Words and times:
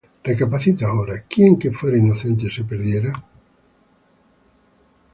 Recapacita 0.29 0.87
ahora, 0.87 1.25
¿quién 1.29 1.59
que 1.59 1.71
fuera 1.71 1.95
inocente 1.95 2.49
se 2.49 2.63
perdiera? 2.63 3.13